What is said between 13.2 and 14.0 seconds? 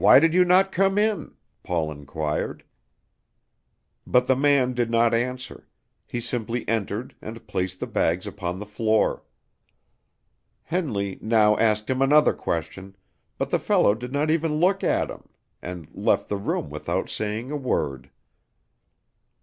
but the fellow